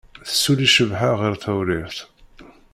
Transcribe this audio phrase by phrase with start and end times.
[0.27, 1.99] Tessuli Cabḥa ɣer Tewrirt.